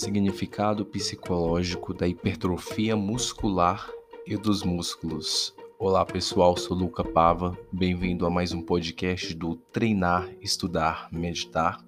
[0.00, 3.86] Significado psicológico da hipertrofia muscular
[4.26, 5.54] e dos músculos.
[5.78, 11.84] Olá pessoal, sou Luca Pava, bem-vindo a mais um podcast do Treinar, Estudar, Meditar.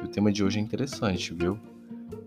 [0.00, 1.58] E o tema de hoje é interessante, viu?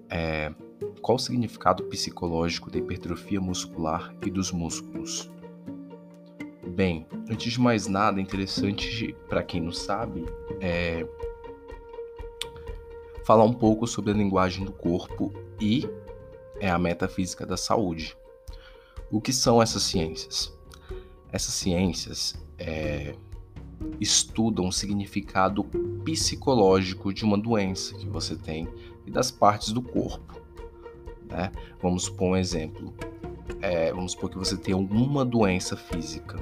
[0.09, 0.54] É,
[1.02, 5.31] qual o significado psicológico da hipertrofia muscular e dos músculos?
[6.68, 10.25] Bem, antes de mais nada, é interessante para quem não sabe,
[10.59, 11.08] é,
[13.23, 15.88] falar um pouco sobre a linguagem do corpo e
[16.59, 18.16] é a metafísica da saúde.
[19.12, 20.54] O que são essas ciências?
[21.31, 23.16] Essas ciências é,
[24.00, 25.64] estudam o significado
[26.04, 28.67] psicológico de uma doença que você tem
[29.05, 30.42] e das partes do corpo.
[31.30, 31.52] Né?
[31.81, 32.94] Vamos supor um exemplo.
[33.62, 36.38] É, vamos supor que você tem alguma doença física.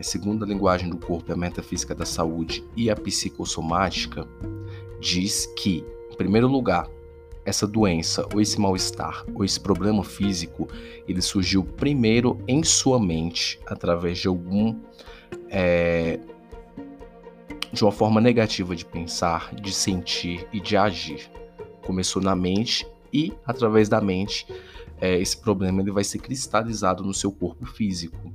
[0.00, 4.28] Segundo a linguagem do corpo, a metafísica da saúde e a psicossomática,
[5.04, 6.88] diz que, em primeiro lugar,
[7.44, 10.66] essa doença, ou esse mal-estar, ou esse problema físico,
[11.06, 14.74] ele surgiu primeiro em sua mente, através de algum.
[15.50, 16.18] É,
[17.70, 21.28] de uma forma negativa de pensar, de sentir e de agir.
[21.82, 24.46] Começou na mente e, através da mente,
[25.00, 28.32] é, esse problema ele vai ser cristalizado no seu corpo físico.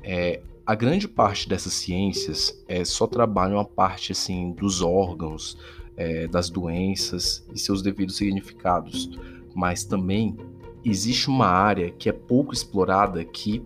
[0.00, 5.58] É, a grande parte dessas ciências é, só trabalham a parte assim dos órgãos,
[5.96, 9.10] é, das doenças e seus devidos significados,
[9.54, 10.36] mas também
[10.84, 13.62] existe uma área que é pouco explorada que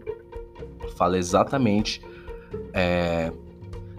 [0.96, 2.00] fala exatamente
[2.72, 3.32] é,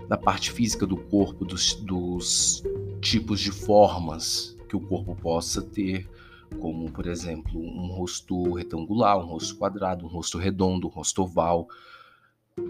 [0.08, 2.64] da parte física do corpo, dos, dos
[3.02, 6.08] tipos de formas que o corpo possa ter,
[6.60, 11.68] como por exemplo um rosto retangular, um rosto quadrado, um rosto redondo, um rosto oval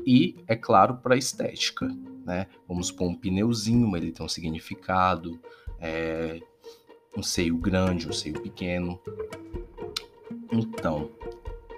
[0.06, 1.88] e, é claro, para a estética.
[2.28, 2.46] Né?
[2.68, 5.40] Vamos pôr um pneuzinho, ele tem um significado,
[5.80, 6.42] é,
[7.16, 9.00] um seio grande, um seio pequeno.
[10.52, 11.10] Então,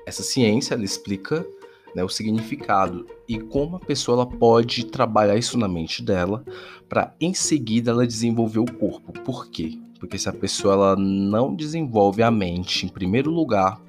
[0.08, 1.46] essa ciência ela explica
[1.94, 6.44] né, o significado e como a pessoa pode trabalhar isso na mente dela
[6.88, 9.14] para em seguida ela desenvolver o corpo.
[9.22, 9.78] Por quê?
[10.00, 13.80] Porque se a pessoa ela não desenvolve a mente em primeiro lugar,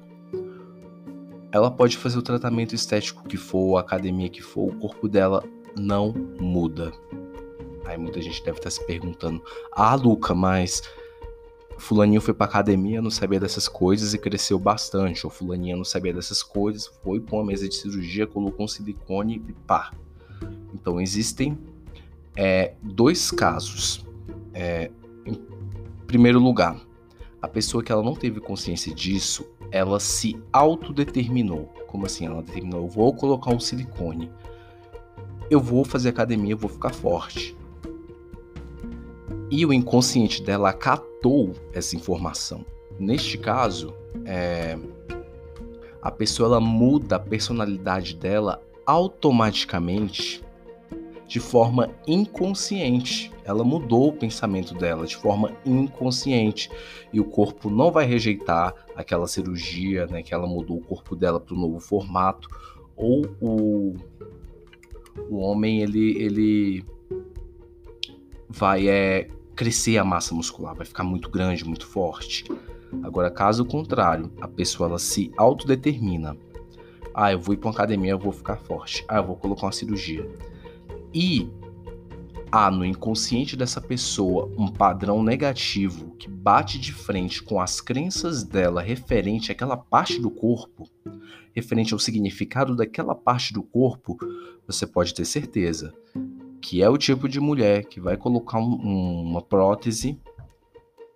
[1.51, 5.43] ela pode fazer o tratamento estético que for, a academia que for, o corpo dela
[5.75, 6.91] não muda.
[7.85, 10.83] Aí muita gente deve estar se perguntando: "Ah, Luca, mas
[11.81, 15.25] fulaninho foi pra academia, não sabia dessas coisas e cresceu bastante.
[15.25, 19.43] Ou fulaninha não sabia dessas coisas, foi pra uma mesa de cirurgia, colocou um silicone
[19.47, 19.91] e pá.
[20.73, 21.57] Então existem
[22.35, 24.05] é, dois casos.
[24.53, 24.91] É,
[25.25, 25.35] em
[26.05, 26.79] primeiro lugar,
[27.41, 31.65] a pessoa que ela não teve consciência disso, ela se autodeterminou.
[31.87, 32.25] Como assim?
[32.25, 34.31] Ela determinou: eu vou colocar um silicone,
[35.51, 37.57] eu vou fazer academia, eu vou ficar forte.
[39.51, 42.65] E o inconsciente dela acatou essa informação.
[42.97, 44.79] Neste caso, é,
[46.01, 50.41] a pessoa ela muda a personalidade dela automaticamente
[51.27, 53.29] de forma inconsciente.
[53.43, 56.71] Ela mudou o pensamento dela de forma inconsciente
[57.11, 61.41] e o corpo não vai rejeitar aquela cirurgia, né, que ela mudou o corpo dela
[61.41, 62.47] para um novo formato,
[62.95, 63.95] ou o,
[65.31, 66.85] o homem ele, ele
[68.49, 72.43] vai é, crescer a massa muscular, vai ficar muito grande, muito forte.
[73.01, 76.35] Agora, caso contrário, a pessoa ela se autodetermina.
[77.13, 79.05] Ah, eu vou ir para uma academia, eu vou ficar forte.
[79.07, 80.29] Ah, eu vou colocar uma cirurgia
[81.13, 81.49] e
[82.51, 88.43] há no inconsciente dessa pessoa um padrão negativo que bate de frente com as crenças
[88.43, 90.89] dela referente àquela parte do corpo,
[91.53, 94.17] referente ao significado daquela parte do corpo,
[94.67, 95.93] você pode ter certeza
[96.61, 100.19] que é o tipo de mulher que vai colocar um, uma prótese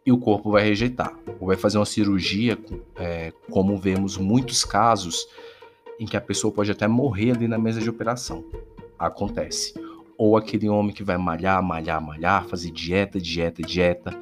[0.06, 2.57] e o corpo vai rejeitar, ou vai fazer uma cirurgia,
[2.96, 5.28] é, como vemos muitos casos
[6.00, 8.44] em que a pessoa pode até morrer ali na mesa de operação.
[8.97, 9.84] Acontece
[10.17, 14.17] ou aquele homem que vai malhar, malhar, malhar, fazer dieta, dieta, dieta,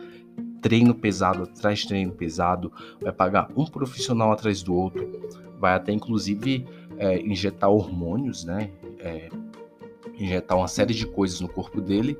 [0.62, 5.22] treino pesado atrás treino pesado, vai pagar um profissional atrás do outro,
[5.60, 6.66] vai até inclusive
[6.98, 8.72] é, injetar hormônios, né?
[9.00, 9.30] É,
[10.18, 12.18] injetar uma série de coisas no corpo dele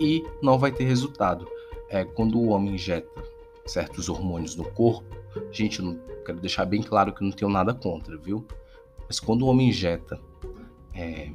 [0.00, 1.46] e não vai ter resultado.
[1.88, 3.08] É, quando o homem injeta
[3.64, 5.16] certos hormônios no corpo,
[5.50, 8.44] gente, eu quero deixar bem claro que eu não tenho nada contra, viu?
[9.06, 10.20] Mas quando o homem injeta
[10.92, 11.30] é,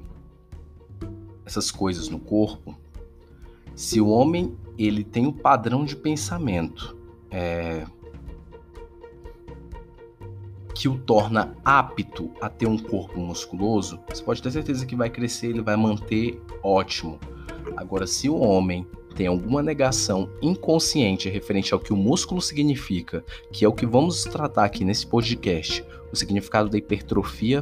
[1.52, 2.76] essas coisas no corpo,
[3.76, 6.98] se o homem ele tem um padrão de pensamento
[7.30, 7.86] é,
[10.74, 15.10] que o torna apto a ter um corpo musculoso, você pode ter certeza que vai
[15.10, 17.20] crescer, ele vai manter ótimo.
[17.76, 23.66] Agora, se o homem tem alguma negação inconsciente referente ao que o músculo significa, que
[23.66, 27.62] é o que vamos tratar aqui nesse podcast, o significado da hipertrofia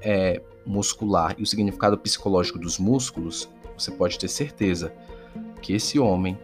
[0.00, 4.92] é, muscular e o significado psicológico dos músculos, você pode ter certeza
[5.62, 6.38] que esse homem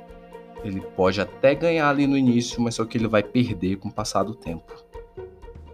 [0.64, 3.92] ele pode até ganhar ali no início, mas só que ele vai perder com o
[3.92, 4.72] passar do tempo.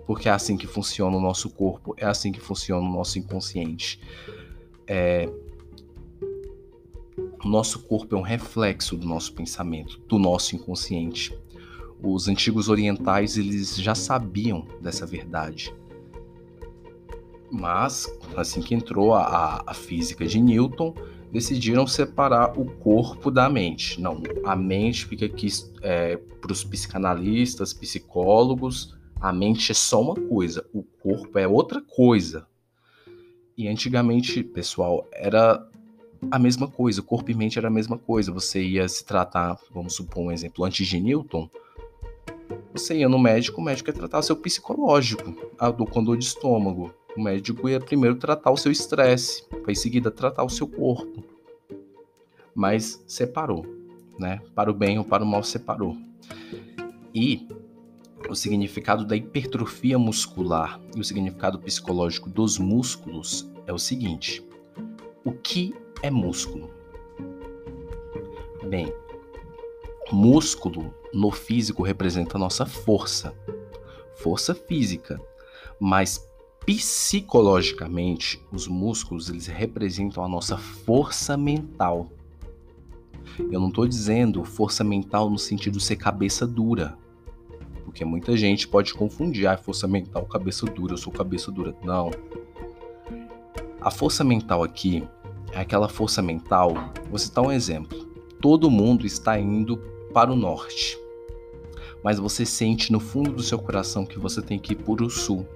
[0.06, 4.00] Porque é assim que funciona o nosso corpo, é assim que funciona o nosso inconsciente.
[4.86, 5.28] É,
[7.44, 11.38] o nosso corpo é um reflexo do nosso pensamento, do nosso inconsciente.
[12.02, 15.74] Os antigos orientais eles já sabiam dessa verdade.
[17.50, 18.06] Mas,
[18.36, 20.94] assim que entrou a, a física de Newton,
[21.32, 24.00] decidiram separar o corpo da mente.
[24.00, 25.48] Não, a mente fica aqui
[25.82, 31.80] é, para os psicanalistas, psicólogos, a mente é só uma coisa, o corpo é outra
[31.80, 32.46] coisa.
[33.56, 35.66] E antigamente, pessoal, era
[36.30, 38.32] a mesma coisa, corpo e mente era a mesma coisa.
[38.32, 41.50] Você ia se tratar, vamos supor um exemplo, antes de Newton,
[42.72, 46.24] você ia no médico, o médico ia tratar o seu psicológico, a dor com de
[46.24, 46.94] estômago.
[47.18, 51.24] O médico ia primeiro tratar o seu estresse, para em seguida tratar o seu corpo.
[52.54, 53.66] Mas separou,
[54.16, 54.40] né?
[54.54, 55.96] Para o bem ou para o mal separou.
[57.12, 57.48] E
[58.28, 64.46] o significado da hipertrofia muscular e o significado psicológico dos músculos é o seguinte:
[65.24, 65.74] o que
[66.04, 66.70] é músculo?
[68.68, 68.94] Bem,
[70.12, 73.34] músculo no físico representa a nossa força,
[74.14, 75.20] força física,
[75.80, 76.27] mas
[76.68, 82.10] psicologicamente os músculos eles representam a nossa força mental.
[83.50, 86.98] Eu não estou dizendo força mental no sentido de ser cabeça dura,
[87.86, 91.74] porque muita gente pode confundir a ah, força mental cabeça dura, eu sou cabeça dura.
[91.82, 92.10] Não.
[93.80, 95.02] A força mental aqui
[95.52, 96.74] é aquela força mental.
[97.08, 97.98] Vou citar um exemplo.
[98.42, 99.78] Todo mundo está indo
[100.12, 100.98] para o norte,
[102.04, 105.08] mas você sente no fundo do seu coração que você tem que ir para o
[105.08, 105.48] sul.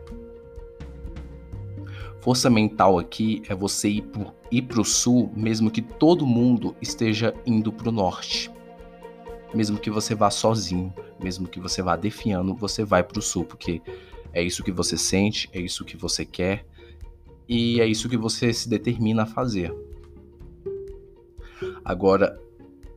[2.23, 7.35] Força mental aqui é você ir para ir o sul, mesmo que todo mundo esteja
[7.45, 8.49] indo para o norte.
[9.53, 13.45] Mesmo que você vá sozinho, mesmo que você vá defiando, você vai para o sul,
[13.45, 13.83] porque
[14.33, 16.65] é isso que você sente, é isso que você quer,
[17.49, 19.75] e é isso que você se determina a fazer.
[21.85, 22.41] Agora,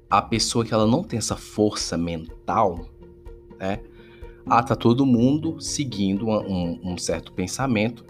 [0.07, 2.88] a pessoa que ela não tem essa força mental,
[3.57, 3.81] né?
[4.45, 8.06] Ah, tá todo mundo seguindo um, um certo pensamento.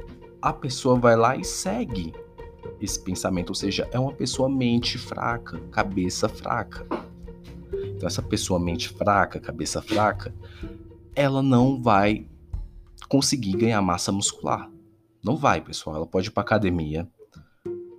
[0.45, 2.13] A pessoa vai lá e segue
[2.79, 6.85] esse pensamento, ou seja, é uma pessoa mente fraca, cabeça fraca.
[7.95, 10.31] Então, essa pessoa mente fraca, cabeça fraca,
[11.15, 12.27] ela não vai
[13.09, 14.69] conseguir ganhar massa muscular.
[15.23, 15.95] Não vai, pessoal.
[15.95, 17.09] Ela pode ir para academia,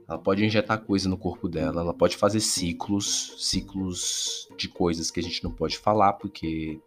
[0.09, 5.19] ela pode injetar coisa no corpo dela, ela pode fazer ciclos, ciclos de coisas que
[5.19, 6.81] a gente não pode falar porque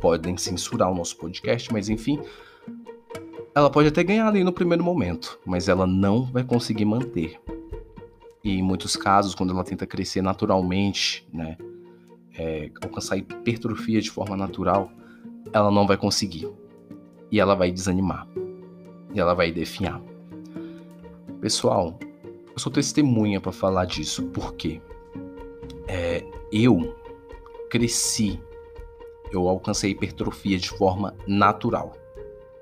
[0.00, 2.18] podem censurar o nosso podcast, mas enfim,
[3.54, 7.40] ela pode até ganhar ali no primeiro momento, mas ela não vai conseguir manter.
[8.42, 11.56] E em muitos casos, quando ela tenta crescer naturalmente, né,
[12.36, 14.90] é, alcançar hipertrofia de forma natural,
[15.52, 16.48] ela não vai conseguir.
[17.30, 18.26] E ela vai desanimar.
[19.14, 20.02] E ela vai definhar.
[21.40, 21.98] Pessoal,
[22.52, 24.80] eu sou testemunha para falar disso, porque
[25.86, 26.96] é, eu
[27.70, 28.40] cresci,
[29.30, 31.96] eu alcancei hipertrofia de forma natural.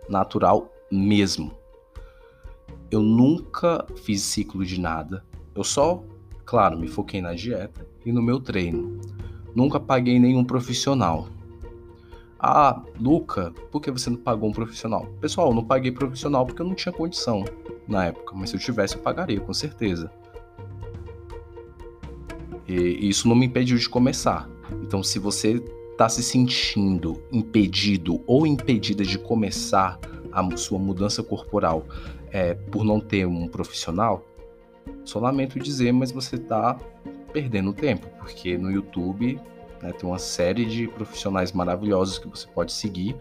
[0.08, 1.52] Natural mesmo.
[2.90, 5.24] Eu nunca fiz ciclo de nada.
[5.54, 6.04] Eu só,
[6.44, 9.00] claro, me foquei na dieta e no meu treino.
[9.54, 11.28] Nunca paguei nenhum profissional.
[12.38, 15.06] Ah, Luca, por que você não pagou um profissional?
[15.20, 17.44] Pessoal, eu não paguei profissional porque eu não tinha condição
[17.88, 20.12] na época, mas se eu tivesse, eu pagaria, com certeza.
[22.66, 24.48] E isso não me impediu de começar.
[24.82, 29.98] Então, se você está se sentindo impedido ou impedida de começar
[30.32, 31.86] a sua mudança corporal
[32.30, 34.24] é, por não ter um profissional,
[35.04, 36.74] só lamento dizer, mas você está
[37.32, 39.40] perdendo tempo, porque no YouTube
[39.80, 43.16] né, tem uma série de profissionais maravilhosos que você pode seguir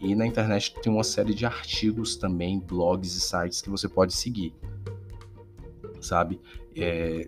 [0.00, 4.12] e na internet tem uma série de artigos também, blogs e sites que você pode
[4.12, 4.54] seguir.
[6.00, 6.40] Sabe?
[6.76, 7.26] É,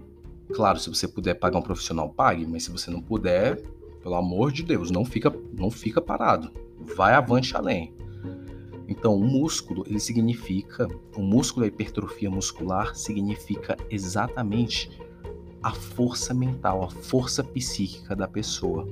[0.53, 3.63] claro, se você puder pagar um profissional, pague, mas se você não puder,
[4.03, 6.53] pelo amor de Deus, não fica, não fica parado.
[6.79, 7.95] Vai avante além.
[9.07, 14.91] Então, o músculo, ele significa, o músculo, a hipertrofia muscular significa exatamente
[15.63, 18.85] a força mental, a força psíquica da pessoa.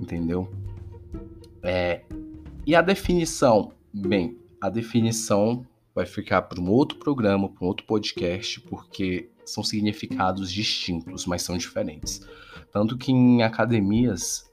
[0.00, 0.50] Entendeu?
[1.62, 2.02] É,
[2.66, 3.70] e a definição?
[3.94, 9.62] Bem, a definição vai ficar para um outro programa, para um outro podcast, porque são
[9.62, 12.26] significados distintos, mas são diferentes.
[12.72, 14.50] Tanto que em academias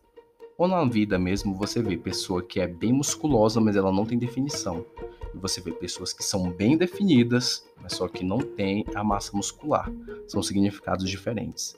[0.58, 4.18] ou na vida mesmo você vê pessoa que é bem musculosa, mas ela não tem
[4.18, 4.86] definição.
[5.34, 9.36] E você vê pessoas que são bem definidas, mas só que não tem a massa
[9.36, 9.92] muscular.
[10.28, 11.76] São significados diferentes.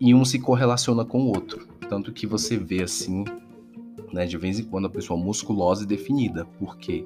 [0.00, 1.66] E um se correlaciona com o outro.
[1.88, 3.24] Tanto que você vê assim,
[4.12, 6.44] né, de vez em quando a pessoa musculosa e definida.
[6.58, 7.04] Por quê?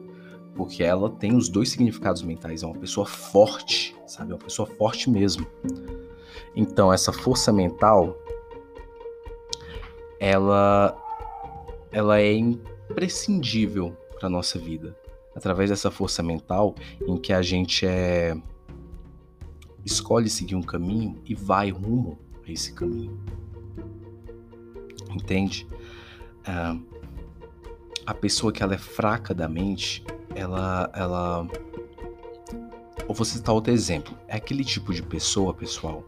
[0.55, 2.63] Porque ela tem os dois significados mentais.
[2.63, 4.33] É uma pessoa forte, sabe?
[4.33, 5.47] É uma pessoa forte mesmo.
[6.55, 8.17] Então, essa força mental
[10.21, 10.95] ela,
[11.91, 14.95] ela é imprescindível para nossa vida.
[15.35, 16.75] Através dessa força mental
[17.07, 18.37] em que a gente é
[19.83, 23.19] escolhe seguir um caminho e vai rumo a esse caminho.
[25.11, 25.67] Entende?
[26.45, 26.77] Ah,
[28.05, 31.49] a pessoa que ela é fraca da mente, ela, ela,
[33.09, 36.05] ou você citar outro exemplo, é aquele tipo de pessoa, pessoal,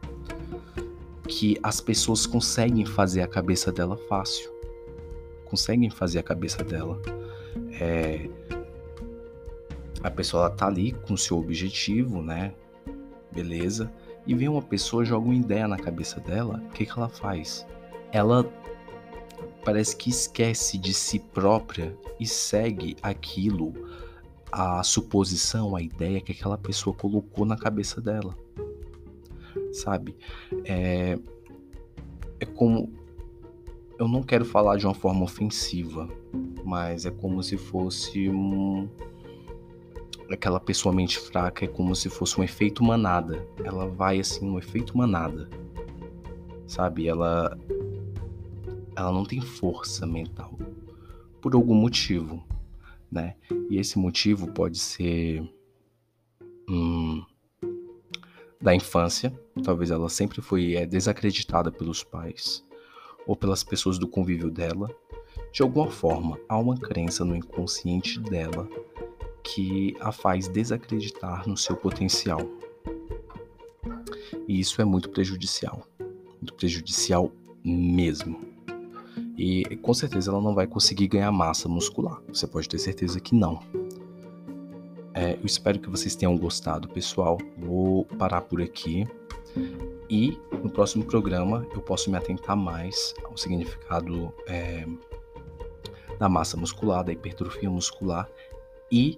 [1.29, 4.50] que as pessoas conseguem fazer a cabeça dela fácil.
[5.45, 7.00] Conseguem fazer a cabeça dela.
[7.81, 8.29] É...
[10.02, 12.55] A pessoa ela tá ali com seu objetivo, né?
[13.31, 13.93] Beleza.
[14.26, 17.67] E vem uma pessoa, joga uma ideia na cabeça dela, o que, que ela faz?
[18.12, 18.45] Ela
[19.64, 23.73] parece que esquece de si própria e segue aquilo,
[24.50, 28.37] a suposição, a ideia que aquela pessoa colocou na cabeça dela
[29.73, 30.17] sabe?
[30.64, 31.19] É,
[32.41, 32.93] é como.
[33.99, 36.09] Eu não quero falar de uma forma ofensiva,
[36.64, 38.88] mas é como se fosse um.
[40.31, 43.47] Aquela pessoa mente fraca é como se fosse um efeito manada.
[43.64, 45.49] Ela vai assim, um efeito manada.
[46.67, 47.07] Sabe?
[47.07, 47.59] Ela.
[48.97, 50.59] Ela não tem força mental.
[51.41, 52.43] Por algum motivo,
[53.11, 53.37] né?
[53.71, 55.43] E esse motivo pode ser.
[56.69, 57.25] Hum,
[58.62, 62.64] da infância, talvez ela sempre foi é, desacreditada pelos pais
[63.26, 64.88] ou pelas pessoas do convívio dela.
[65.52, 68.69] De alguma forma, há uma crença no inconsciente dela
[69.42, 72.40] que a faz desacreditar no seu potencial.
[74.47, 75.85] E isso é muito prejudicial,
[76.40, 77.33] muito prejudicial
[77.64, 78.40] mesmo.
[79.37, 82.23] E com certeza ela não vai conseguir ganhar massa muscular.
[82.28, 83.61] Você pode ter certeza que não.
[85.23, 87.38] É, eu espero que vocês tenham gostado, pessoal.
[87.57, 89.07] Vou parar por aqui.
[90.11, 94.85] E no próximo programa eu posso me atentar mais ao significado é,
[96.19, 98.29] da massa muscular, da hipertrofia muscular.
[98.91, 99.17] E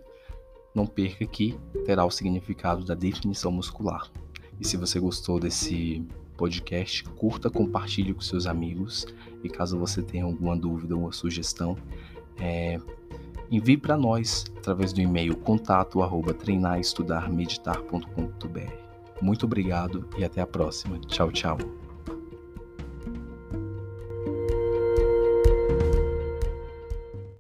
[0.75, 4.13] não perca que terá o significado da definição muscular.
[4.61, 6.07] E se você gostou desse
[6.37, 9.07] podcast, curta, compartilhe com seus amigos.
[9.43, 11.79] E caso você tenha alguma dúvida ou sugestão,
[12.39, 12.79] é,
[13.51, 18.85] envie para nós através do e-mail contato arroba treinarestudarmeditar.com.br.
[19.21, 20.99] Muito obrigado e até a próxima.
[21.01, 21.59] Tchau, tchau.